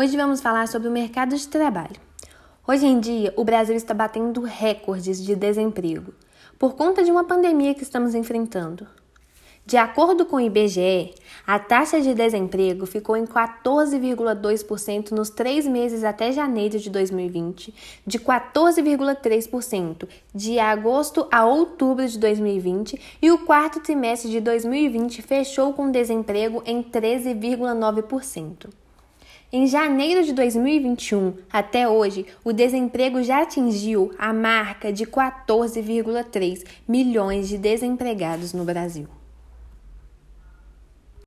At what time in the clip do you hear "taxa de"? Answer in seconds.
11.58-12.14